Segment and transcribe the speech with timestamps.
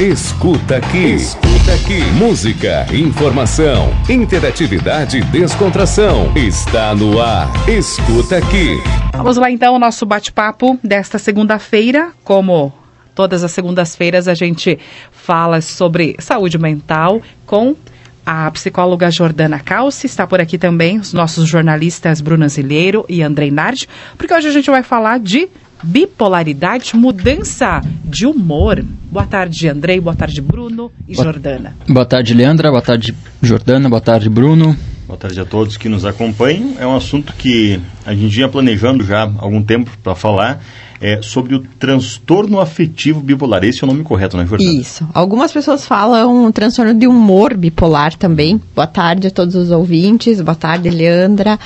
[0.00, 1.12] Escuta aqui.
[1.12, 2.00] Escuta aqui.
[2.14, 6.32] Música, informação, interatividade e descontração.
[6.34, 7.46] Está no ar.
[7.68, 8.78] Escuta aqui.
[9.12, 12.12] Vamos lá então, o nosso bate-papo desta segunda-feira.
[12.24, 12.72] Como
[13.14, 14.78] todas as segundas-feiras, a gente
[15.12, 17.76] fala sobre saúde mental com
[18.24, 20.06] a psicóloga Jordana Calci.
[20.06, 23.86] Está por aqui também os nossos jornalistas Bruna Zilheiro e Andrei Nardi,
[24.16, 25.46] porque hoje a gente vai falar de
[25.82, 28.84] bipolaridade, mudança de humor.
[29.10, 30.00] Boa tarde, Andrei.
[30.00, 31.76] Boa tarde, Bruno e boa, Jordana.
[31.88, 32.70] Boa tarde, Leandra.
[32.70, 33.88] Boa tarde, Jordana.
[33.88, 34.76] Boa tarde, Bruno.
[35.06, 36.76] Boa tarde a todos que nos acompanham.
[36.78, 40.62] É um assunto que a gente vinha planejando já há algum tempo para falar.
[41.00, 43.64] É sobre o transtorno afetivo bipolar.
[43.64, 44.78] Esse é o nome correto, não é verdade?
[44.78, 45.08] Isso.
[45.14, 48.60] Algumas pessoas falam transtorno de humor bipolar também.
[48.74, 50.42] Boa tarde a todos os ouvintes.
[50.42, 51.58] Boa tarde, Leandra,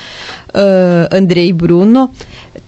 [0.51, 2.13] uh, Andrei e Bruno.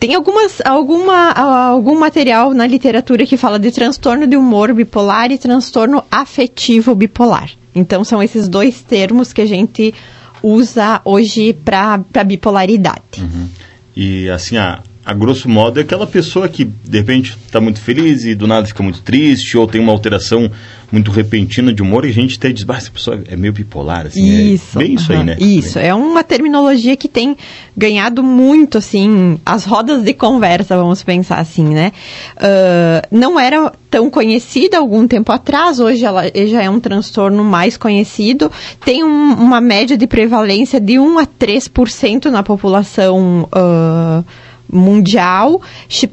[0.01, 5.39] Tem algumas, alguma, algum material na literatura que fala de transtorno de humor bipolar e
[5.39, 7.49] transtorno afetivo bipolar.
[7.77, 9.95] Então, são esses dois termos que a gente
[10.43, 13.21] usa hoje para bipolaridade.
[13.21, 13.49] Uhum.
[13.97, 18.25] E assim, a, a grosso modo, é aquela pessoa que de repente está muito feliz
[18.25, 20.51] e do nada fica muito triste, ou tem uma alteração
[20.91, 24.07] muito repentina de humor e a gente até diz, bah, essa pessoa é meio bipolar,
[24.07, 24.29] assim.
[24.29, 24.77] É isso.
[24.77, 25.37] É bem isso uhum, aí, né?
[25.39, 27.37] Isso, é uma terminologia que tem
[27.77, 31.93] ganhado muito, assim, as rodas de conversa, vamos pensar assim, né?
[32.37, 37.77] Uh, não era tão conhecida algum tempo atrás, hoje ela já é um transtorno mais
[37.77, 38.51] conhecido,
[38.85, 44.25] tem um, uma média de prevalência de 1 a 3% na população uh,
[44.71, 45.61] mundial,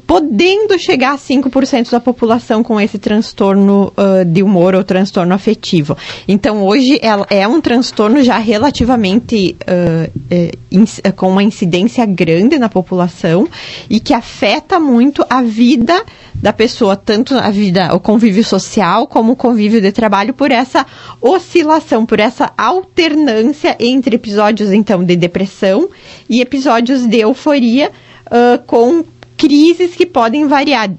[0.06, 5.96] podendo chegar a 5% da população com esse transtorno uh, de humor ou transtorno afetivo.
[6.26, 12.68] Então, hoje é, é um transtorno já relativamente uh, é, com uma incidência grande na
[12.68, 13.48] população
[13.88, 19.32] e que afeta muito a vida da pessoa, tanto a vida, o convívio social, como
[19.32, 20.84] o convívio de trabalho, por essa
[21.20, 25.88] oscilação, por essa alternância entre episódios, então, de depressão
[26.28, 27.90] e episódios de euforia,
[28.26, 29.04] uh, com
[29.36, 30.90] crises que podem variar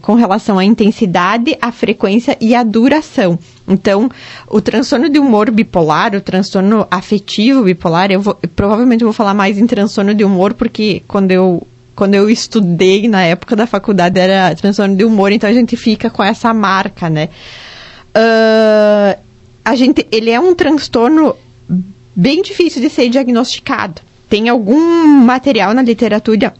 [0.00, 3.38] com relação à intensidade, à frequência e à duração.
[3.68, 4.10] Então,
[4.48, 9.34] o transtorno de humor bipolar, o transtorno afetivo bipolar, eu, vou, eu provavelmente vou falar
[9.34, 14.18] mais em transtorno de humor, porque quando eu quando eu estudei na época da faculdade
[14.18, 17.28] era transtorno de humor, então a gente fica com essa marca, né?
[18.16, 19.16] Uh,
[19.64, 21.36] a gente, ele é um transtorno
[22.14, 24.02] bem difícil de ser diagnosticado.
[24.28, 26.52] Tem algum material na literatura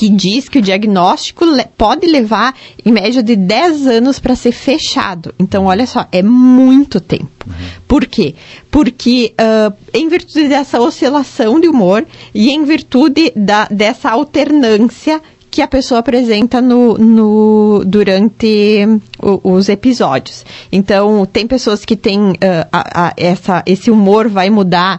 [0.00, 4.50] que diz que o diagnóstico le pode levar em média de 10 anos para ser
[4.50, 5.34] fechado.
[5.38, 7.28] Então, olha só, é muito tempo.
[7.46, 7.52] Uhum.
[7.86, 8.34] Por quê?
[8.70, 15.60] Porque uh, em virtude dessa oscilação de humor e em virtude da, dessa alternância que
[15.60, 18.86] a pessoa apresenta no, no durante
[19.22, 20.46] o, os episódios.
[20.72, 22.36] Então, tem pessoas que têm uh,
[22.72, 24.98] a, a, essa, esse humor vai mudar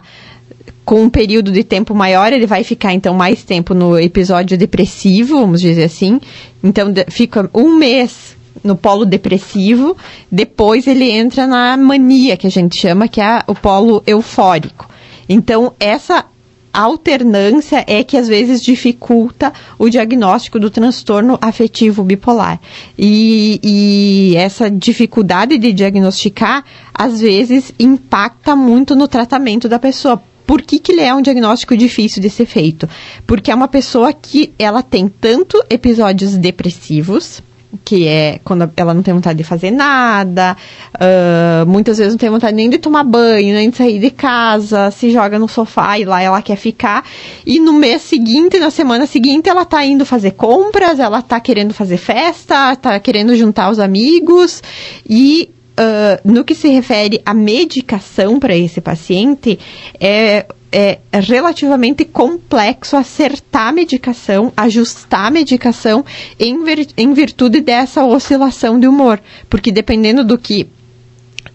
[0.84, 5.38] com um período de tempo maior, ele vai ficar então mais tempo no episódio depressivo,
[5.38, 6.20] vamos dizer assim.
[6.62, 9.96] Então fica um mês no polo depressivo,
[10.30, 14.88] depois ele entra na mania, que a gente chama, que é o polo eufórico.
[15.28, 16.26] Então, essa
[16.72, 22.60] alternância é que às vezes dificulta o diagnóstico do transtorno afetivo bipolar.
[22.98, 26.64] E, e, essa dificuldade de diagnosticar,
[26.94, 31.76] às vezes, impacta muito no tratamento da pessoa por que, que ele é um diagnóstico
[31.76, 32.88] difícil de ser feito?
[33.26, 37.42] Porque é uma pessoa que ela tem tanto episódios depressivos,
[37.84, 40.56] que é quando ela não tem vontade de fazer nada,
[40.94, 44.90] uh, muitas vezes não tem vontade nem de tomar banho, nem de sair de casa,
[44.90, 47.04] se joga no sofá e lá ela quer ficar.
[47.46, 51.72] E no mês seguinte, na semana seguinte, ela tá indo fazer compras, ela tá querendo
[51.72, 54.62] fazer festa, tá querendo juntar os amigos
[55.08, 55.50] e
[55.82, 59.58] uh, no que se refere à medicação para esse paciente,
[60.00, 66.04] é, é relativamente complexo acertar a medicação, ajustar a medicação
[66.38, 69.20] em, vir, em virtude dessa oscilação de humor.
[69.50, 70.68] Porque dependendo do que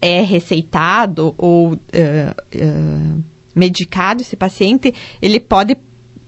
[0.01, 3.23] é receitado ou uh, uh,
[3.55, 5.75] medicado esse paciente, ele pode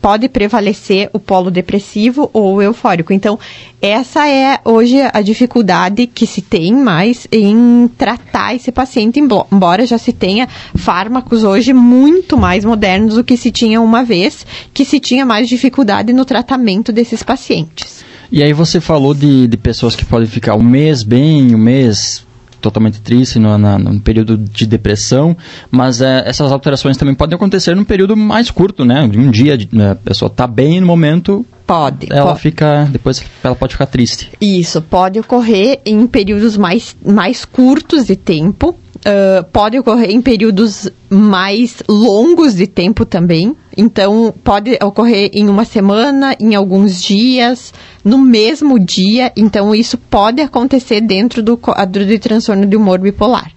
[0.02, 3.14] pode prevalecer o polo depressivo ou eufórico.
[3.14, 3.38] Então,
[3.82, 9.98] essa é hoje a dificuldade que se tem mais em tratar esse paciente, embora já
[9.98, 15.00] se tenha fármacos hoje muito mais modernos do que se tinha uma vez, que se
[15.00, 18.04] tinha mais dificuldade no tratamento desses pacientes.
[18.32, 22.24] E aí você falou de, de pessoas que podem ficar um mês bem, um mês
[22.60, 25.36] totalmente triste no, na, no período de depressão,
[25.72, 29.08] mas é, essas alterações também podem acontecer num período mais curto, né?
[29.08, 29.92] De um dia, né?
[29.92, 32.08] a pessoa está bem no momento, Pode.
[32.10, 32.42] ela pode.
[32.42, 32.88] fica.
[32.92, 34.32] Depois ela pode ficar triste.
[34.42, 38.76] Isso, pode ocorrer em períodos mais, mais curtos de tempo,
[39.06, 43.56] ah, pode ocorrer em períodos mais longos de tempo também.
[43.78, 47.74] Então, pode ocorrer em uma semana, em alguns dias,
[48.04, 49.32] no mesmo dia.
[49.36, 53.52] Então, isso pode acontecer dentro do quadro de transtorno de humor bipolar.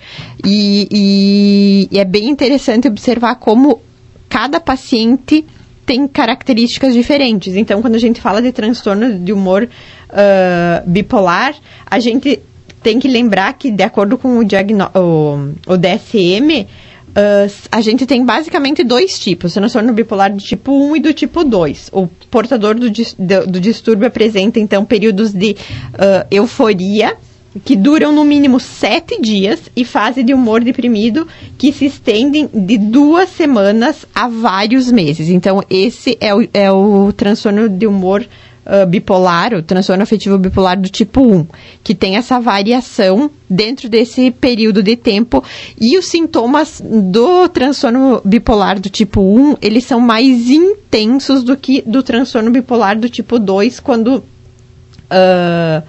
[0.45, 3.81] E, e- e é bem interessante observar como
[4.29, 5.45] cada paciente
[5.85, 7.55] tem características diferentes.
[7.57, 9.69] Então, quando a gente fala de transtorno de humor
[10.11, 11.55] ah, bipolar,
[11.91, 12.41] a gente
[12.83, 16.67] tem que lembrar que, de acordo com o, o, o DSM,
[17.15, 21.45] ah, a gente tem basicamente dois tipos: transtorno bipolar do tipo 1 e do tipo
[21.45, 21.91] 2.
[21.93, 25.57] O portador do, do, do distúrbio apresenta, então, períodos de
[25.95, 27.17] ah, euforia
[27.65, 31.29] que duram no mínimo sete dias e fase de humor deprimido
[31.59, 35.29] que se estendem de duas semanas a vários meses.
[35.29, 38.27] Então, esse é o, é o transtorno de humor
[38.65, 41.47] ah, bipolar, o transtorno afetivo bipolar do tipo 1,
[41.83, 45.43] que tem essa variação dentro desse período de tempo.
[45.81, 51.83] E os sintomas do transtorno bipolar do tipo 1, eles são mais intensos do que
[51.83, 54.23] do transtorno bipolar do tipo 2, quando.
[55.11, 55.83] ah,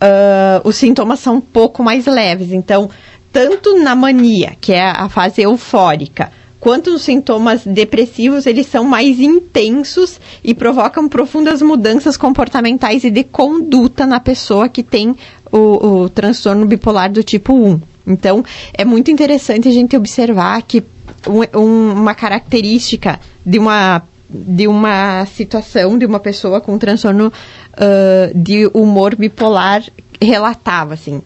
[0.00, 2.52] ah, os sintomas são um pouco mais leves.
[2.52, 2.90] Então,
[3.32, 6.30] tanto na mania, que é a fase eufórica,
[6.64, 13.22] quanto nos sintomas depressivos, eles são mais intensos e provocam profundas mudanças comportamentais e de
[13.22, 15.14] conduta na pessoa que tem
[15.52, 15.58] o,
[16.04, 17.80] o transtorno bipolar do tipo 1.
[18.06, 20.82] Então, é muito interessante a gente observar que
[21.28, 27.30] um- um- uma característica de uma de uma situação de uma pessoa com transtorno
[27.76, 29.84] ah, de humor bipolar
[30.20, 31.20] relatava assim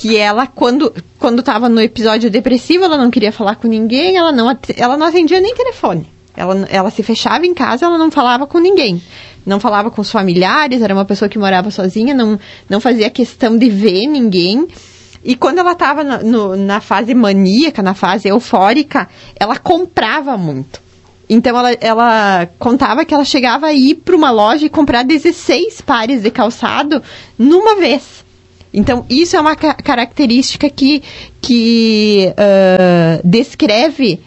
[0.00, 4.32] que ela quando quando estava no episódio depressivo ela não queria falar com ninguém ela
[4.32, 8.46] não ela não atendia nem telefone ela, ela se fechava em casa ela não falava
[8.46, 9.02] com ninguém
[9.44, 13.58] não falava com os familiares era uma pessoa que morava sozinha não não fazia questão
[13.58, 14.66] de ver ninguém
[15.22, 16.22] e quando ela estava na,
[16.56, 19.06] na fase maníaca, na fase eufórica,
[19.38, 20.80] ela comprava muito.
[21.28, 25.82] Então ela, ela contava que ela chegava a ir para uma loja e comprar 16
[25.82, 27.02] pares de calçado
[27.38, 28.24] numa vez.
[28.72, 31.02] Então isso é uma ca- característica que,
[31.40, 34.20] que ah, descreve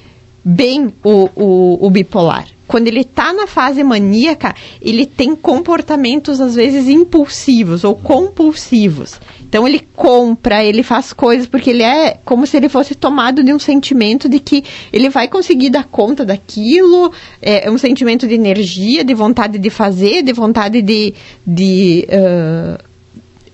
[0.44, 2.48] bem o, o, o bipolar.
[2.68, 9.19] Quando ele está na fase maníaca, ele tem comportamentos às vezes impulsivos ou compulsivos.
[9.42, 13.54] Então ele compra, ele faz coisas porque ele é como se ele fosse tomado de
[13.54, 17.12] um sentimento de que ele vai conseguir dar conta daquilo,
[17.42, 21.13] é um sentimento de energia, de vontade de fazer, de vontade de,
[21.45, 22.80] de ah,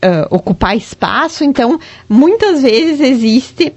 [0.01, 1.43] ah, ocupar espaço.
[1.43, 3.73] Então, muitas vezes existe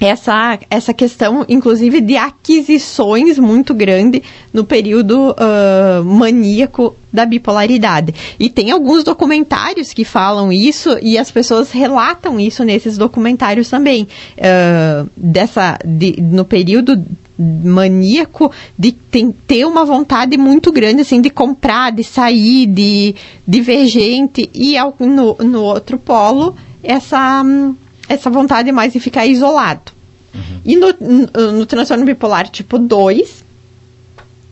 [0.00, 4.22] essa, essa questão, inclusive, de aquisições muito grande
[4.52, 8.14] no período ah, maníaco da bipolaridade.
[8.38, 14.08] E tem alguns documentários que falam isso e as pessoas relatam isso nesses documentários também.
[14.40, 17.02] ah, dessa, de, no período
[17.38, 23.14] maníaco de tem, ter uma vontade muito grande assim de comprar, de sair, de,
[23.46, 27.42] de ver gente e ao- no, no outro polo essa
[28.08, 29.92] essa vontade mais de ficar isolado.
[30.64, 33.42] E no, no, no transtorno bipolar tipo 2,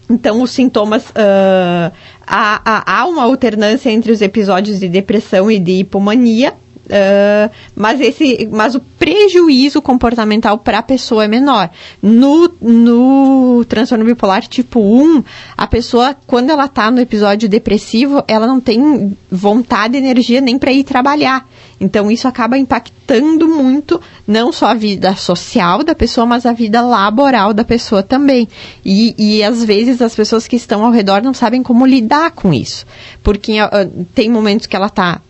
[0.09, 1.05] então, os sintomas.
[1.15, 1.91] ah,
[2.27, 6.55] há, há- há uma alternância entre os episódios de depressão e de hipomania.
[6.95, 11.71] Ah, mas, esse, mas o prejuízo comportamental para a pessoa é menor.
[12.03, 15.25] No, no transtorno bipolar tipo 1,
[15.57, 20.71] a pessoa, quando ela está no episódio depressivo, ela não tem vontade energia nem para
[20.71, 21.49] ir trabalhar.
[21.81, 26.83] Então, isso acaba impactando muito, não só a vida social da pessoa, mas a vida
[26.83, 28.47] laboral da pessoa também.
[28.85, 32.53] E, e às vezes as pessoas que estão ao redor não sabem como lidar com
[32.53, 32.87] isso.
[33.23, 35.21] Porque ah, tem momentos que ela está,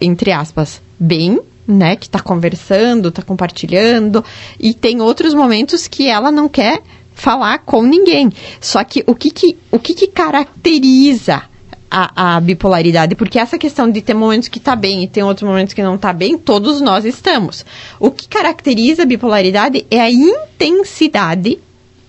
[0.00, 1.96] entre aspas, bem, né?
[1.96, 4.24] Que está conversando, está compartilhando.
[4.58, 6.82] E tem outros momentos que ela não quer
[7.14, 8.30] falar com ninguém.
[8.60, 11.42] Só que o que, que, o que, que caracteriza
[11.90, 15.48] a, a bipolaridade, porque essa questão de ter momentos que tá bem e tem outros
[15.48, 17.64] momentos que não tá bem, todos nós estamos.
[18.00, 21.60] O que caracteriza a bipolaridade é a intensidade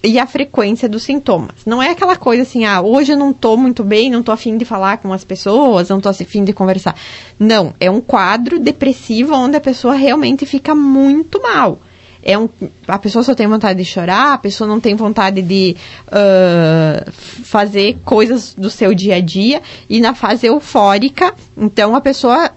[0.06, 1.56] e a frequência dos sintomas.
[1.66, 4.58] Não é aquela coisa assim, ah, hoje eu não tô muito bem, não tô afim
[4.58, 6.96] de falar com as pessoas, não tô afim de conversar.
[7.40, 11.80] Não, é um quadro depressivo onde a pessoa realmente fica muito mal
[12.28, 12.50] é um,
[12.88, 18.00] a pessoa só tem vontade de chorar, a pessoa não tem vontade de uh, fazer
[18.04, 22.50] coisas do seu dia a dia, e na fase eufórica, então a pessoa,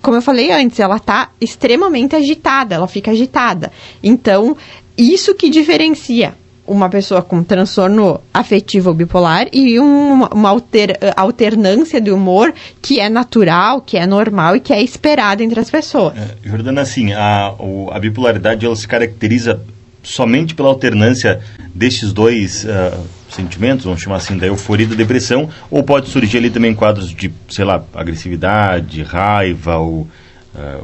[0.00, 3.72] como eu falei antes, ela está extremamente agitada, ela fica agitada.
[4.00, 4.56] Então,
[4.96, 6.36] isso que diferencia
[6.66, 13.08] uma pessoa com transtorno afetivo bipolar e um, uma alter, alternância de humor que é
[13.08, 16.16] natural, que é normal e que é esperada entre as pessoas.
[16.16, 17.54] É, Jordana, assim, a,
[17.92, 19.60] a bipolaridade ela se caracteriza
[20.02, 21.40] somente pela alternância
[21.74, 26.38] destes dois uh, sentimentos, vamos chamar assim, da euforia e da depressão, ou pode surgir
[26.38, 30.08] ali também quadros de, sei lá, agressividade, raiva ou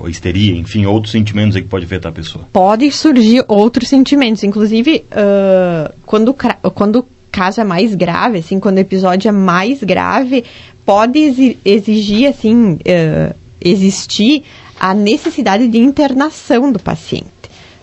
[0.01, 2.45] ou histeria, enfim, outros sentimentos que pode afetar a pessoa.
[2.53, 6.35] Pode surgir outros sentimentos, inclusive uh, quando,
[6.75, 10.45] quando o caso é mais grave, assim, quando o episódio é mais grave,
[10.85, 14.43] pode exigir, assim, uh, existir
[14.79, 17.27] a necessidade de internação do paciente.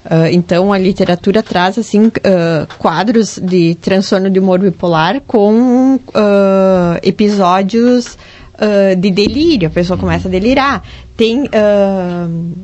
[0.05, 2.11] Uh, então, a literatura traz assim
[2.77, 5.99] quadros de transtorno de humor bipolar com
[7.03, 8.17] episódios
[8.59, 10.83] uh, de delírio, a pessoa começa a delirar.
[11.15, 12.55] Tem uh,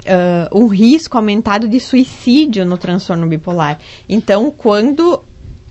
[0.00, 3.78] uh, um risco aumentado de suicídio no transtorno bipolar.
[4.08, 5.22] Então, quando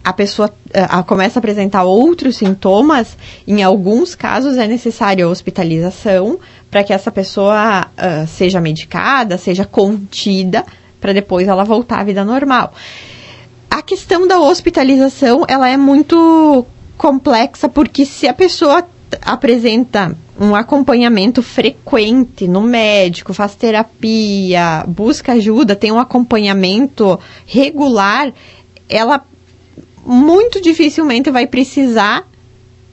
[0.03, 3.17] a pessoa uh, começa a apresentar outros sintomas,
[3.47, 6.39] em alguns casos é necessária hospitalização
[6.71, 10.65] para que essa pessoa uh, seja medicada, seja contida,
[10.99, 12.73] para depois ela voltar à vida normal.
[13.69, 16.65] A questão da hospitalização, ela é muito
[16.97, 18.83] complexa, porque se a pessoa
[19.21, 28.31] apresenta um acompanhamento frequente no médico, faz terapia, busca ajuda, tem um acompanhamento regular,
[28.87, 29.23] ela
[30.05, 32.29] muito dificilmente vai precisar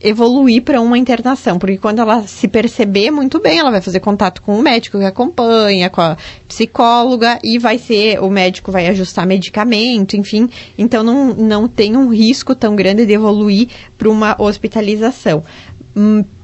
[0.01, 4.43] evoluir para uma internação, porque quando ela se perceber muito bem, ela vai fazer contato
[4.43, 9.27] com o médico que acompanha, com a psicóloga e vai ser, o médico vai ajustar
[9.27, 15.43] medicamento, enfim, então não, não tem um risco tão grande de evoluir para uma hospitalização.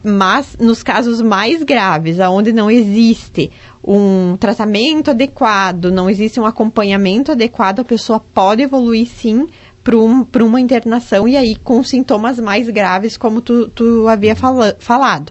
[0.02, 3.50] Mas nos casos mais graves, onde não existe
[3.84, 9.46] um tratamento adequado, não existe um acompanhamento adequado, a pessoa pode evoluir sim
[9.84, 14.74] para um, uma internação e aí com sintomas mais graves, como tu, tu havia fala,
[14.78, 15.30] falado.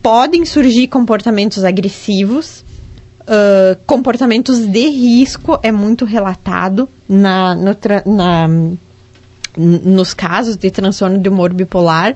[0.00, 2.64] Podem surgir comportamentos agressivos,
[3.22, 7.76] uh, comportamentos de risco, é muito relatado na, no,
[8.06, 8.48] na,
[9.56, 12.14] nos casos de transtorno de humor bipolar,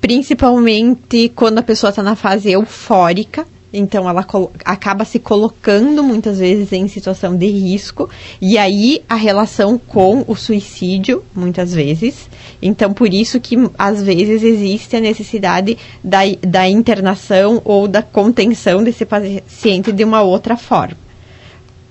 [0.00, 3.46] principalmente quando a pessoa está na fase eufórica.
[3.74, 4.26] Então, ela
[4.66, 10.36] acaba se colocando muitas vezes em situação de risco, e aí a relação com o
[10.36, 12.28] suicídio, muitas vezes.
[12.60, 18.84] Então, por isso que às vezes existe a necessidade da, da internação ou da contenção
[18.84, 20.98] desse paciente de uma outra forma.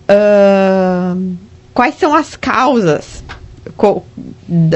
[0.08, 1.36] Uh,
[1.74, 3.24] quais são as causas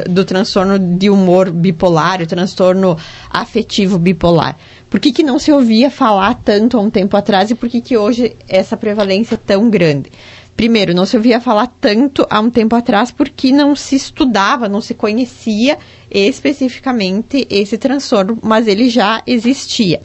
[0.07, 2.97] do transtorno de humor bipolar, o transtorno
[3.29, 4.57] afetivo bipolar.
[4.89, 7.81] Por que, que não se ouvia falar tanto há um tempo atrás e por que,
[7.81, 10.11] que hoje essa prevalência é tão grande?
[10.55, 14.79] Primeiro, não se ouvia falar tanto há um tempo atrás porque não se estudava, não
[14.79, 15.77] se conhecia
[16.09, 19.99] especificamente esse transtorno, mas ele já existia.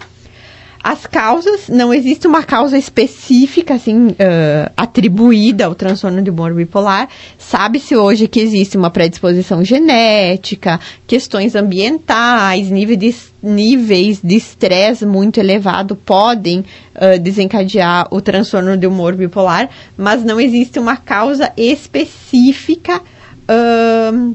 [0.82, 7.06] As causas, não existe uma causa específica, assim, uh, atribuída ao transtorno de humor bipolar.
[7.36, 15.38] Sabe-se hoje que existe uma predisposição genética, questões ambientais, nível de, níveis de estresse muito
[15.38, 19.68] elevado podem uh, desencadear o transtorno de humor bipolar,
[19.98, 23.02] mas não existe uma causa específica.
[23.50, 24.34] Uh,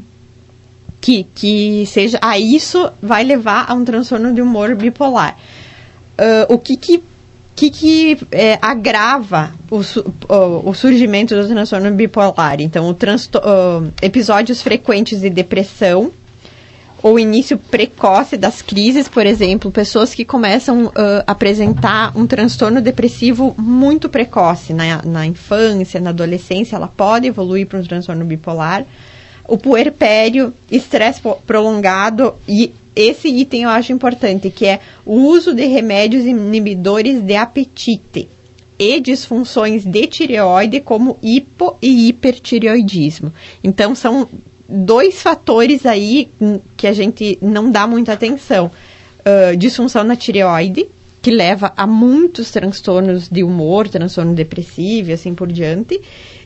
[1.02, 5.38] que, que seja, a isso vai levar a um transtorno de humor bipolar
[6.20, 7.04] uh, o que que,
[7.56, 12.60] que, que é, agrava o, o, o, surgimento do transtorno bipolar.
[12.60, 16.12] Então, uh, episódios frequentes de depressão,
[17.06, 22.82] ou início precoce das crises, por exemplo, pessoas que começam a uh, apresentar um transtorno
[22.82, 28.84] depressivo muito precoce na, na infância, na adolescência, ela pode evoluir para um transtorno bipolar.
[29.48, 35.66] O puerpério, estresse prolongado e esse item eu acho importante, que é o uso de
[35.66, 38.30] remédios inibidores de apetite
[38.78, 43.34] e disfunções de tireoide, como hipo e hipertireoidismo.
[43.64, 44.28] Então, são
[44.68, 46.30] dois fatores aí
[46.76, 48.72] que a gente não dá muita atenção.
[49.20, 50.88] Uh, disfunção na tireoide,
[51.22, 56.00] que leva a muitos transtornos de humor, transtorno depressivo e assim por diante,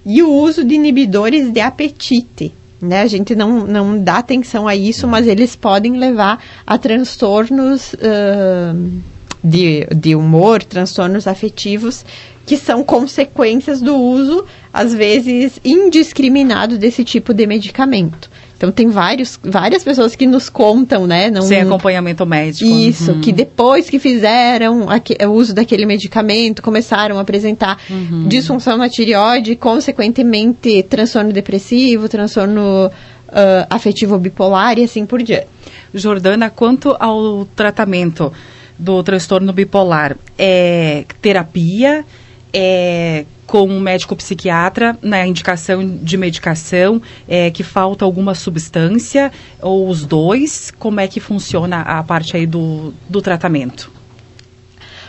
[0.05, 3.01] e o uso de inibidores de apetite, né?
[3.01, 9.01] A gente não, não dá atenção a isso, mas eles podem levar a transtornos uh,
[9.43, 12.05] de, de humor, transtornos afetivos,
[12.45, 18.29] que são consequências do uso, às vezes, indiscriminado desse tipo de medicamento.
[18.59, 21.29] Então tem vários, várias pessoas que nos contam, né?
[21.31, 22.69] Não, Sem acompanhamento médico.
[22.69, 23.21] Isso, Uhum.
[23.21, 28.27] que depois que fizeram o uso daquele medicamento, começaram a apresentar Uhum.
[28.27, 32.91] disfunção na tireoide, consequentemente transtorno depressivo, transtorno
[33.31, 35.47] ah, afetivo bipolar e assim por diante.
[35.93, 38.29] Jordana, quanto ao tratamento
[38.77, 42.03] do transtorno bipolar, é terapia,
[42.51, 49.89] é com um médico psiquiatra na indicação de medicação, é que falta alguma substância, ou
[49.89, 50.71] os dois?
[50.77, 53.91] Como é que funciona a parte aí do, do tratamento?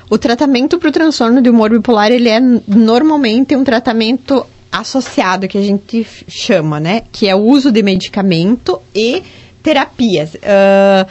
[0.08, 5.58] O tratamento para o transtorno de humor bipolar, ele é normalmente um tratamento associado, que
[5.58, 7.02] a gente chama, né?
[7.12, 9.22] Que é o uso de medicamento e
[9.62, 10.36] terapias.
[10.42, 11.06] Ah,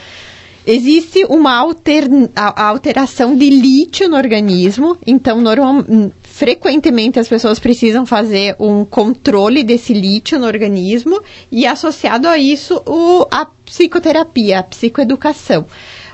[0.66, 7.28] existe uma alter- a- a alteração de lítio no organismo, então, normal, hum, frequentemente as
[7.28, 11.20] pessoas precisam fazer um controle desse lítio no organismo
[11.50, 15.66] e associado a isso o, a psicoterapia, a psicoeducação.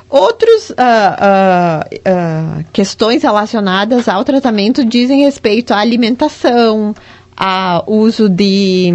[0.09, 0.73] Outras
[2.73, 6.95] questões relacionadas ao tratamento dizem respeito à alimentação,
[7.37, 8.89] a uso de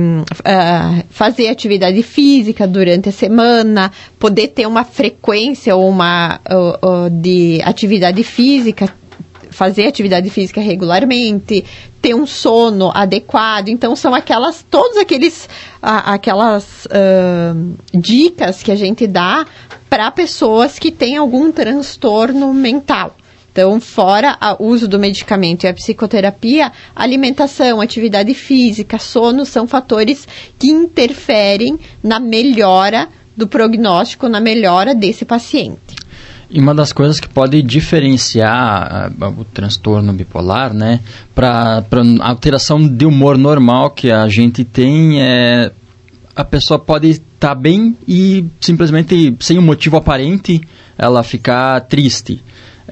[0.43, 7.09] ah, fazer atividade física durante a semana, poder ter uma frequência ou uma ah, ah,
[7.11, 8.91] de atividade física,
[9.51, 11.63] fazer atividade física regularmente,
[12.01, 13.69] ter um sono adequado.
[13.69, 15.47] Então são aquelas todos aqueles
[15.81, 17.53] ah, aquelas ah,
[17.93, 19.45] dicas que a gente dá
[19.89, 23.15] para pessoas que têm algum transtorno mental.
[23.51, 30.25] Então, fora o uso do medicamento e a psicoterapia, alimentação, atividade física, sono são fatores
[30.57, 35.90] que interferem na melhora do prognóstico, na melhora desse paciente.
[36.53, 40.99] E uma das coisas que pode diferenciar ah, o transtorno bipolar, né,
[41.33, 41.81] para
[42.19, 45.71] alteração de humor normal que a gente tem é
[46.35, 50.61] a pessoa pode estar bem e simplesmente sem um motivo aparente
[50.97, 52.43] ela ficar triste.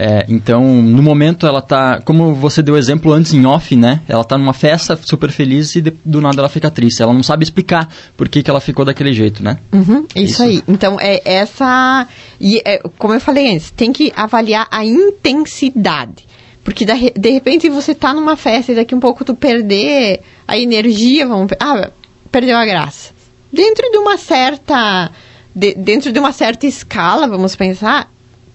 [0.02, 4.02] É, então, no momento ela tá, como você deu exemplo antes em off, né?
[4.08, 7.02] Ela tá numa festa super feliz e de- do nada ela fica triste.
[7.04, 9.60] Ela não sabe explicar por que, que ela ficou daquele jeito, né?
[9.74, 10.44] Uhum, isso, Isso.
[10.44, 10.64] aí.
[10.70, 12.08] Então, é essa.
[12.40, 16.26] E, é, como eu falei antes, tem que avaliar a intensidade.
[16.64, 20.58] Porque da de repente você tá numa festa e daqui um pouco tu perder a
[20.58, 21.52] energia, vamos.
[21.60, 21.90] Ah,
[22.32, 23.12] perdeu a graça.
[23.52, 25.12] Dentro de uma certa.
[25.56, 28.10] de- dentro de uma certa escala, vamos pensar,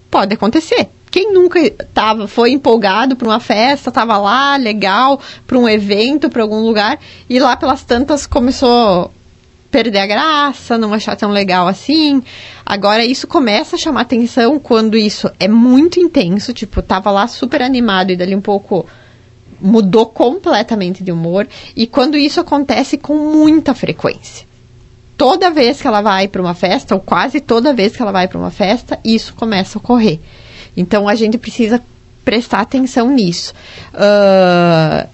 [0.09, 0.87] pode acontecer.
[1.15, 1.61] Quem nunca
[1.93, 6.99] tava, foi empolgado para uma festa, tava lá, legal, para um evento, para algum lugar,
[7.29, 9.13] e lá pelas tantas começou
[9.71, 12.21] perder a graça, não achar tão legal assim.
[12.65, 17.61] Agora isso começa a chamar atenção quando isso é muito intenso, tipo, tava lá super
[17.61, 18.85] animado e dali um pouco
[19.61, 21.47] mudou completamente de humor
[21.77, 24.45] e quando isso acontece com muita frequência.
[25.15, 28.27] Toda vez que ela vai para uma festa, ou quase toda vez que ela vai
[28.27, 30.19] para uma festa, isso começa a ocorrer.
[30.75, 31.81] Então a gente precisa
[32.23, 33.53] prestar atenção nisso.
[33.93, 35.07] Ah,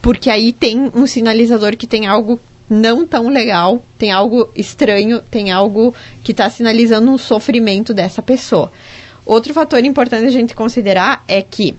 [0.00, 2.38] porque aí tem um sinalizador que tem algo
[2.68, 8.72] não tão legal, tem algo estranho, tem algo que está sinalizando um sofrimento dessa pessoa.
[9.26, 11.74] Outro fator importante a gente considerar é que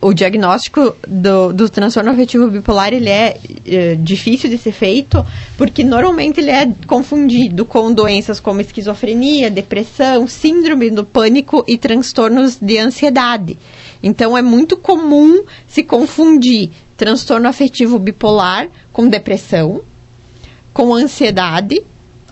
[0.00, 5.82] o diagnóstico do, do transtorno afetivo bipolar ele é, eh, difícil de ser feito porque
[5.82, 12.78] normalmente ele é confundido com doenças como esquizofrenia, depressão, síndrome do pânico e transtornos de
[12.78, 13.58] ansiedade.
[14.00, 19.82] Então é muito comum se confundir transtorno afetivo bipolar com depressão,
[20.72, 21.82] com ansiedade,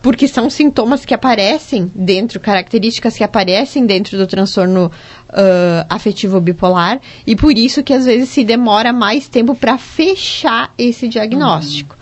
[0.07, 4.89] porque são sintomas que aparecem dentro, características que aparecem dentro do transtorno
[5.29, 10.73] ah, afetivo bipolar, e por isso que às vezes se demora mais tempo para fechar
[10.79, 11.97] esse diagnóstico.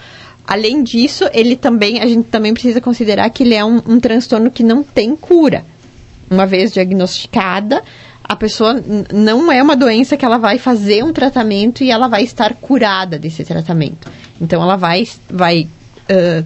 [0.46, 4.50] Além disso, ele também, a gente também precisa considerar que ele é um, um transtorno
[4.50, 5.64] que não tem cura.
[6.30, 7.82] Uma vez diagnosticada,
[8.22, 12.22] a pessoa não é uma doença que ela vai fazer um tratamento e ela vai
[12.22, 14.12] estar curada desse tratamento.
[14.38, 15.66] Então ela vai, vai
[16.06, 16.44] ah,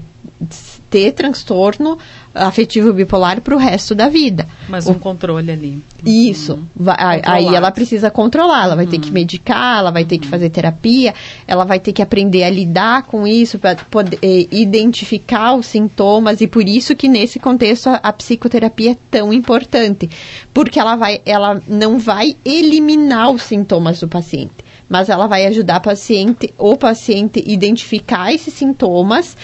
[0.90, 1.98] ter transtorno
[2.34, 4.46] afetivo bipolar para o resto da vida.
[4.68, 5.82] Mas O- um controle ali.
[6.04, 6.58] isso.
[6.76, 10.48] Vai- aí ela precisa controlar, ela vai ter que medicar, ela vai ter que fazer
[10.50, 11.14] terapia,
[11.46, 14.18] ela vai ter que aprender a lidar com isso para poder
[14.52, 20.08] identificar os sintomas e por isso que nesse contexto a, a psicoterapia é tão importante,
[20.54, 24.52] porque ela vai ela não vai eliminar os sintomas do paciente,
[24.88, 29.36] mas ela vai ajudar o paciente o paciente identificar esses sintomas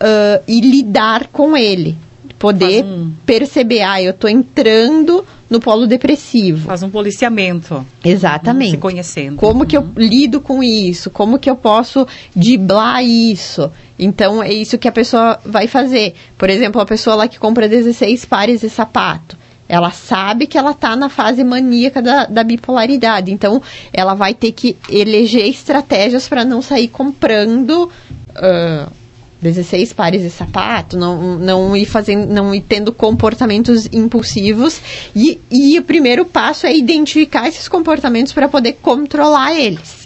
[0.00, 1.96] ah, e lidar com ele,
[2.38, 6.66] poder um- perceber, ah, eu tô entrando no polo depressivo.
[6.66, 7.84] Faz um policiamento.
[8.04, 8.70] Exatamente.
[8.70, 9.36] Se conhecendo.
[9.36, 11.10] Como que eu lido com isso?
[11.10, 13.70] Como que eu posso driblar isso?
[13.98, 16.14] Então, é isso que a pessoa vai fazer.
[16.38, 19.36] Por exemplo, a pessoa lá que compra 16 pares de sapato.
[19.68, 23.30] Ela sabe que ela está na fase maníaca da, da, bipolaridade.
[23.30, 23.60] Então,
[23.92, 27.90] ela vai ter que eleger estratégias para não sair comprando
[28.30, 28.99] uh,
[29.40, 34.80] 16 pares de sapato, não, não ir fazendo, não ir tendo comportamentos impulsivos.
[35.14, 39.99] E, e o primeiro passo é identificar esses comportamentos para poder controlar eles.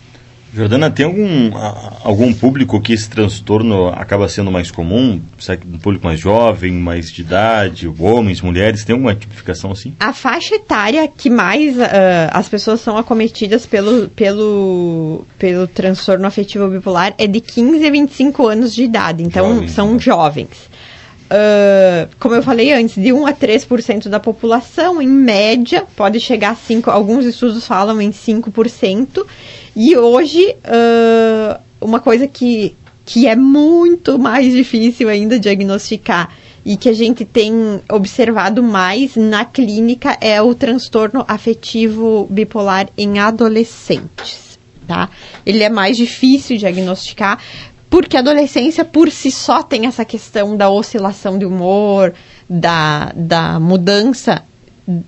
[0.54, 1.50] Jordana, tem algum,
[2.04, 5.20] algum público que esse transtorno acaba sendo mais comum?
[5.66, 8.84] Um público mais jovem, mais de idade, homens, mulheres?
[8.84, 9.96] Tem alguma tipificação assim?
[9.98, 11.80] A faixa etária que mais uh,
[12.30, 18.46] as pessoas são acometidas pelo, pelo, pelo transtorno afetivo bipolar é de 15 a 25
[18.46, 19.24] anos de idade.
[19.24, 19.98] Então, jovens, são né?
[19.98, 20.74] jovens.
[21.24, 26.50] Uh, como eu falei antes, de 1 a 3% da população, em média, pode chegar
[26.50, 29.26] a 5%, alguns estudos falam em 5%.
[29.76, 36.30] E hoje, uh, uma coisa que, que é muito mais difícil ainda diagnosticar
[36.64, 43.18] e que a gente tem observado mais na clínica é o transtorno afetivo bipolar em
[43.18, 45.10] adolescentes, tá?
[45.44, 47.38] Ele é mais difícil diagnosticar
[47.90, 52.14] porque a adolescência por si só tem essa questão da oscilação de humor,
[52.48, 54.42] da, da mudança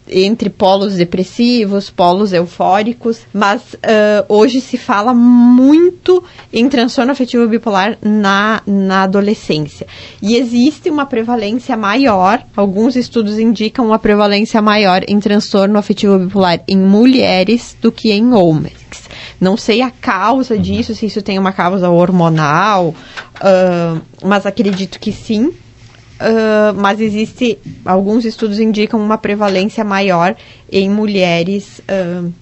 [0.08, 7.98] entre polos depressivos, polos eufóricos, mas uh, hoje se fala muito em transtorno afetivo bipolar
[8.02, 9.86] na, na adolescência.
[10.22, 16.62] E existe uma prevalência maior, alguns estudos indicam uma prevalência maior em transtorno afetivo bipolar
[16.66, 18.86] em mulheres do que em homens.
[19.38, 22.94] Não sei a causa disso, se isso tem uma causa hormonal,
[23.36, 25.52] uh, mas acredito que sim.
[26.16, 30.35] Uh, mas existe alguns estudos indicam uma prevalência maior
[30.72, 32.33] em mulheres uh,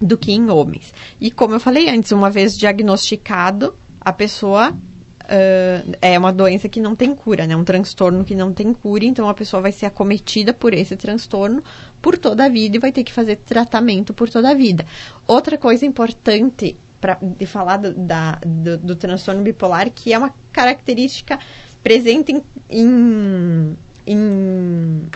[0.00, 0.94] do que em homens.
[1.20, 6.80] E como eu falei antes, uma vez diagnosticado, a pessoa uh, é uma doença que
[6.80, 7.54] não tem cura, né?
[7.54, 11.62] Um transtorno que não tem cura, então a pessoa vai ser acometida por esse transtorno
[12.00, 14.86] por toda a vida e vai ter que fazer tratamento por toda a vida.
[15.26, 20.34] Outra coisa importante pra, de falar do, da, do, do transtorno bipolar, que é uma
[20.52, 21.38] característica
[21.82, 25.08] presente em, em, em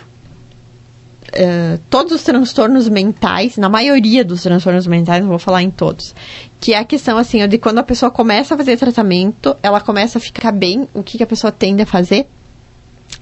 [1.35, 6.13] uh, todos os transtornos mentais, na maioria dos transtornos mentais, não vou falar em todos,
[6.59, 10.17] que é a questão assim, de quando a pessoa começa a fazer tratamento, ela começa
[10.17, 12.27] a ficar bem, o que, que a pessoa tende a fazer?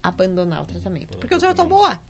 [0.02, 1.18] Abandonar o tratamento.
[1.18, 2.00] Porque eu já estou boa.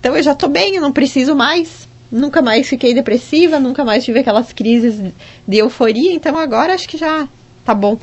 [0.00, 1.88] Então eu já estou bem, eu não preciso mais.
[2.10, 5.12] Nunca mais fiquei depressiva, nunca mais tive aquelas crises
[5.48, 7.26] de euforia, então agora acho que já
[7.64, 7.96] tá bom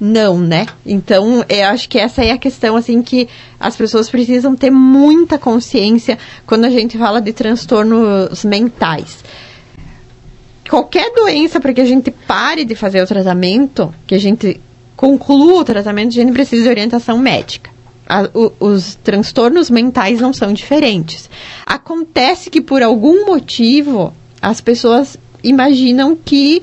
[0.00, 0.66] não, né?
[0.84, 3.28] Então, eu acho que essa é a questão, assim, que
[3.58, 9.24] as pessoas precisam ter muita consciência quando a gente fala de transtornos mentais.
[10.68, 14.60] Qualquer doença, para que a gente pare de fazer o tratamento, que a gente
[14.96, 17.70] conclua o tratamento, a gente precisa de orientação médica.
[18.06, 21.30] A, o, os transtornos mentais não são diferentes.
[21.64, 26.62] Acontece que, por algum motivo, as pessoas imaginam que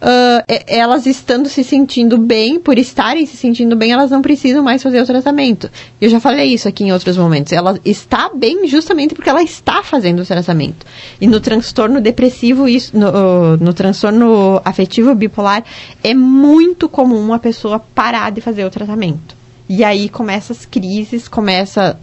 [0.00, 4.82] uh, elas estando se sentindo bem, por estarem se sentindo bem, elas não precisam mais
[4.82, 5.70] fazer o tratamento.
[6.00, 7.52] Eu já falei isso aqui em outros momentos.
[7.52, 10.86] Ela está bem justamente porque ela está fazendo o tratamento.
[11.20, 15.64] E no transtorno depressivo, isso, no, no transtorno afetivo bipolar,
[16.02, 19.36] é muito comum a pessoa parar de fazer o tratamento.
[19.68, 21.96] E aí começa as crises, começa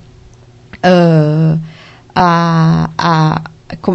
[0.78, 1.60] uh,
[2.16, 3.42] a, a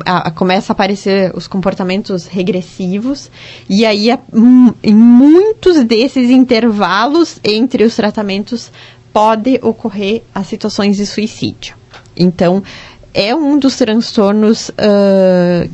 [0.05, 3.31] a, a, começa a aparecer os comportamentos regressivos
[3.69, 8.71] e aí a, um, em muitos desses intervalos entre os tratamentos
[9.13, 11.77] pode ocorrer as situações de suicídio.
[12.17, 12.63] Então
[13.15, 15.71] é um dos transtornos uh,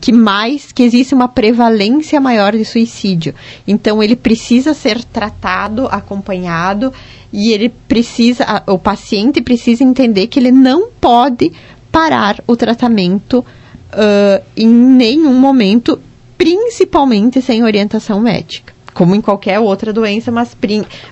[0.00, 3.34] que mais que existe uma prevalência maior de suicídio.
[3.66, 6.92] Então ele precisa ser tratado, acompanhado
[7.32, 11.52] e ele precisa, o paciente precisa entender que ele não pode
[11.96, 15.98] parar o tratamento uh, em nenhum momento,
[16.36, 18.74] principalmente sem orientação médica.
[18.92, 20.54] Como em qualquer outra doença, mas,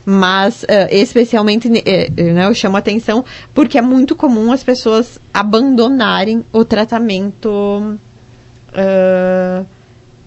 [0.04, 6.44] mas uh, especialmente uh, né, eu chamo atenção porque é muito comum as pessoas abandonarem
[6.52, 7.98] o tratamento uh,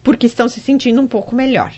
[0.02, 1.72] porque estão se sentindo um pouco melhor.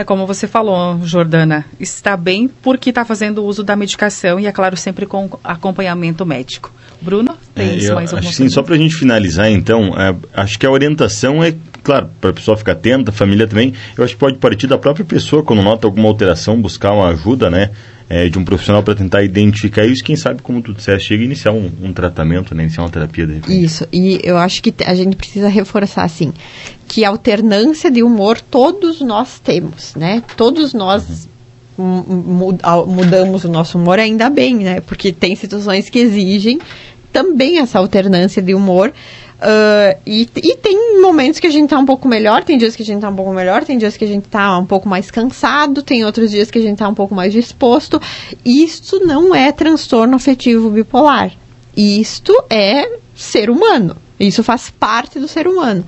[0.00, 4.52] É como você falou, Jordana, está bem porque está fazendo uso da medicação e, é
[4.52, 6.72] claro, sempre com acompanhamento médico.
[7.02, 7.36] Bruno?
[7.54, 10.64] Tem é, eu, mais acho sim, só para a gente finalizar, então, é, acho que
[10.64, 14.20] a orientação é, claro, para a pessoa ficar atenta, a família também, eu acho que
[14.20, 17.70] pode partir da própria pessoa, quando nota alguma alteração, buscar uma ajuda, né?
[18.08, 21.26] É, de um profissional para tentar identificar isso, quem sabe, como tu disseste, chega a
[21.26, 23.40] iniciar um, um tratamento, né, iniciar uma terapia.
[23.46, 26.32] Isso, e eu acho que a gente precisa reforçar, assim,
[26.90, 30.24] que alternância de humor todos nós temos, né?
[30.36, 31.28] Todos nós
[31.78, 34.80] mudamos o nosso humor ainda bem, né?
[34.80, 36.58] Porque tem situações que exigem
[37.12, 38.92] também essa alternância de humor.
[39.38, 42.82] Uh, e, e, tem momentos que a gente tá um pouco melhor, tem dias que
[42.82, 45.12] a gente tá um pouco melhor, tem dias que a gente tá um pouco mais
[45.12, 48.02] cansado, tem outros dias que a gente tá um pouco mais disposto.
[48.44, 51.30] Isto não é transtorno afetivo bipolar.
[51.76, 53.96] Isto é ser humano.
[54.18, 55.84] Isso faz parte do ser humano.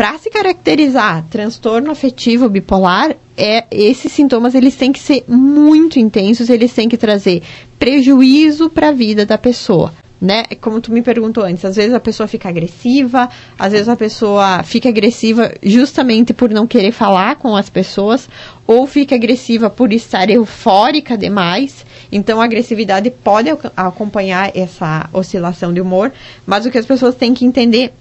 [0.00, 6.48] Para se caracterizar transtorno afetivo bipolar, é esses sintomas eles têm que ser muito intensos,
[6.48, 7.42] eles têm que trazer
[7.78, 10.44] prejuízo para a vida da pessoa né?
[10.60, 14.62] Como tu me perguntou antes, às vezes a pessoa fica agressiva, às vezes a pessoa
[14.62, 18.28] fica agressiva justamente por não querer falar com as pessoas,
[18.66, 21.86] ou fica agressiva por estar eufórica demais.
[22.12, 26.12] Então a agressividade pode acompanhar essa oscilação de humor,
[26.46, 27.94] mas o que as pessoas têm que entender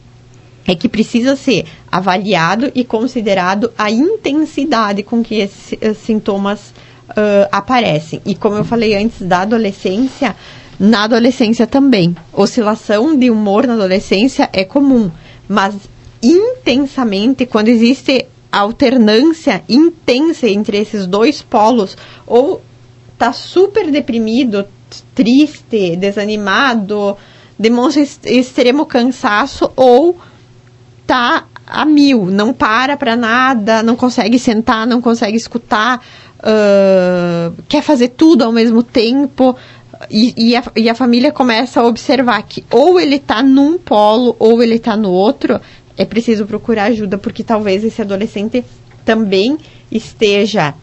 [0.69, 6.69] é que precisa ser avaliado e considerado a intensidade com que esses sintomas
[7.09, 8.21] uh, aparecem.
[8.23, 10.35] E como eu falei antes da adolescência,
[10.79, 12.15] na adolescência também.
[12.31, 15.09] Oscilação de humor na adolescência é comum,
[15.47, 15.73] mas
[16.21, 22.61] intensamente, quando existe alternância intensa entre esses dois polos, ou
[23.17, 24.65] tá super deprimido,
[25.15, 27.17] triste, desanimado,
[27.57, 30.15] demonstra extremo cansaço, ou
[31.09, 36.05] tá a mil, não para para nada, não consegue sentar, não consegue escutar,
[36.37, 39.55] uh, quer fazer tudo ao mesmo tempo.
[40.09, 44.35] E, e, a, e a família começa a observar que ou ele está num polo
[44.39, 45.59] ou ele está no outro,
[45.97, 48.63] é preciso procurar ajuda, porque talvez esse adolescente
[49.03, 49.57] também
[49.91, 50.75] esteja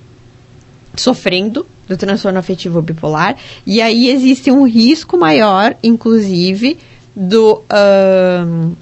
[0.97, 6.79] sofrendo do transtorno afetivo bipolar, e aí existe um risco maior, inclusive,
[7.15, 8.77] do, uh,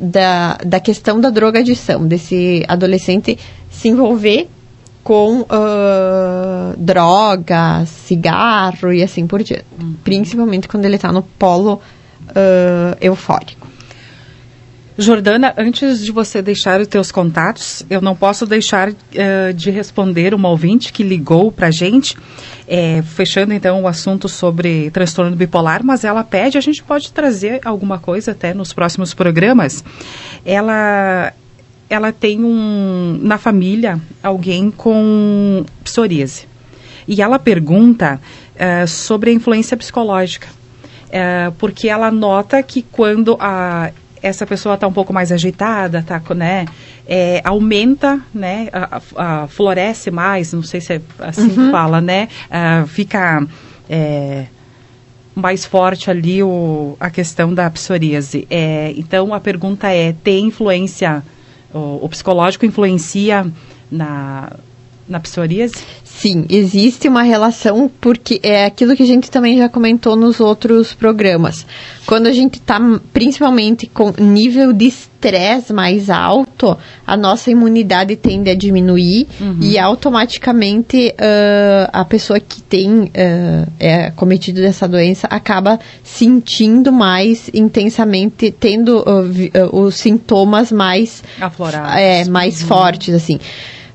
[0.00, 3.38] da, da questão da drogadição, desse adolescente
[3.70, 4.48] se envolver
[5.04, 9.64] com uh, drogas, cigarro e assim por diante.
[9.80, 9.94] Uhum.
[10.04, 13.67] Principalmente quando ele está no polo uh, eufórico.
[15.00, 20.34] Jordana, antes de você deixar os teus contatos, eu não posso deixar uh, de responder
[20.34, 22.16] uma ouvinte que ligou para a gente,
[22.66, 27.60] é, fechando então o assunto sobre transtorno bipolar, mas ela pede, a gente pode trazer
[27.64, 29.84] alguma coisa até nos próximos programas.
[30.44, 31.32] Ela
[31.88, 36.48] ela tem um na família alguém com psoríase.
[37.06, 38.20] E ela pergunta
[38.56, 40.48] uh, sobre a influência psicológica.
[41.56, 43.90] Porque ela nota que quando a,
[44.22, 46.66] essa pessoa está um pouco mais agitada, tá, né,
[47.06, 51.66] é, aumenta, né, a, a, floresce mais, não sei se é assim uhum.
[51.66, 53.46] que fala, né, uh, fica
[53.88, 54.46] é,
[55.34, 58.46] mais forte ali o, a questão da psoríase.
[58.50, 61.22] É, então a pergunta é, tem influência
[61.72, 63.46] o, o psicológico influencia
[63.90, 64.52] na,
[65.08, 65.76] na psoríase?
[66.18, 70.92] Sim, existe uma relação, porque é aquilo que a gente também já comentou nos outros
[70.92, 71.64] programas.
[72.06, 72.80] Quando a gente está
[73.12, 76.76] principalmente com nível de estresse mais alto,
[77.06, 79.58] a nossa imunidade tende a diminuir uhum.
[79.62, 87.48] e automaticamente uh, a pessoa que tem uh, é cometido dessa doença acaba sentindo mais
[87.54, 92.66] intensamente, tendo uh, os sintomas mais aflorados, é, mais uhum.
[92.66, 93.38] fortes assim.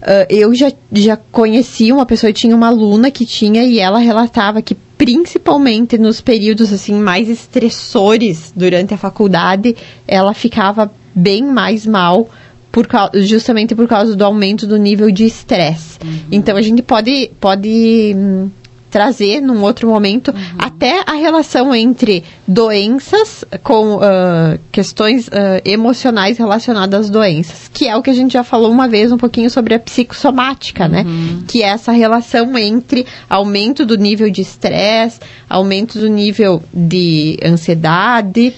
[0.03, 3.99] Uh, eu já, já conheci uma pessoa, eu tinha uma aluna que tinha e ela
[3.99, 11.85] relatava que principalmente nos períodos assim mais estressores durante a faculdade, ela ficava bem mais
[11.85, 12.29] mal
[12.69, 15.99] por, justamente por causa do aumento do nível de estresse.
[16.03, 16.19] Uhum.
[16.31, 18.49] Então a gente pode pode hum,
[18.93, 20.57] trazer num outro momento uhum.
[20.59, 25.31] até a relação entre doenças com uh, questões uh,
[25.65, 29.17] emocionais relacionadas às doenças, que é o que a gente já falou uma vez um
[29.17, 31.01] pouquinho sobre a psicossomática, né?
[31.01, 31.37] uhum.
[31.37, 31.43] né?
[31.47, 38.53] Que é essa relação entre aumento do nível de estresse, aumento do nível de ansiedade,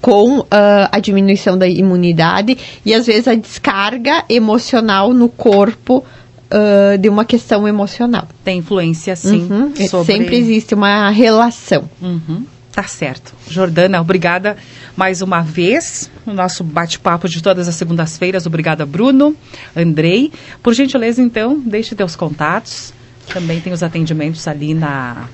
[0.00, 0.46] com uh,
[0.90, 6.02] a diminuição da imunidade e às vezes a descarga emocional no corpo
[6.52, 8.28] uh, de uma questão emocional.
[8.44, 9.48] Tem influência, sim.
[9.50, 9.74] Uhum.
[9.88, 10.12] Sobre...
[10.12, 11.88] Sempre existe uma relação.
[12.00, 12.44] Uhum.
[12.72, 13.34] Tá certo.
[13.48, 14.56] Jordana, obrigada
[14.96, 16.10] mais uma vez.
[16.26, 18.46] O nosso bate-papo de todas as segundas-feiras.
[18.46, 19.36] Obrigada, Bruno,
[19.76, 20.32] Andrei.
[20.62, 22.94] Por gentileza, então, deixe teus contatos.
[23.32, 25.28] Também tem os atendimentos ali na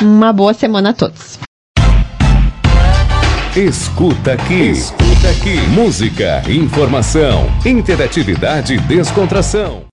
[0.00, 1.38] uma boa semana a todos.
[3.56, 5.56] Escuta aqui, escuta aqui.
[5.74, 9.82] Música, informação, interatividade e descontração.